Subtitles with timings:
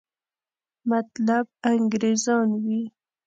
[0.89, 2.81] مطلب انګریزان وي.